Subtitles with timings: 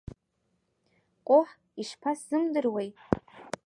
[1.27, 1.49] Ҟоҳ,
[1.81, 2.89] ишԥасзымдыруеи!